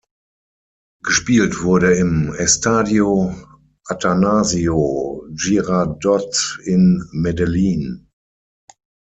Gespielt 1.03 1.61
wurde 1.61 1.93
im 1.93 2.33
Estadio 2.33 3.35
Atanasio 3.85 5.27
Girardot, 5.29 6.57
in 6.63 7.07
Medellín. 7.11 8.09